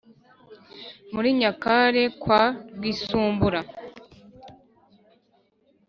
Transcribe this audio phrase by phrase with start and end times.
[1.13, 2.41] Muri Nyakare kwa
[2.75, 3.61] Rwisumbura